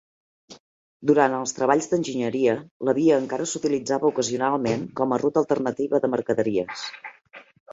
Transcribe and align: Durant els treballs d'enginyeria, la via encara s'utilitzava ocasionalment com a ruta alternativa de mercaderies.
Durant 1.11 1.35
els 1.39 1.53
treballs 1.57 1.87
d'enginyeria, 1.91 2.55
la 2.89 2.95
via 2.99 3.19
encara 3.25 3.47
s'utilitzava 3.51 4.11
ocasionalment 4.15 4.89
com 5.01 5.15
a 5.15 5.21
ruta 5.25 5.43
alternativa 5.45 6.01
de 6.07 6.11
mercaderies. 6.17 6.87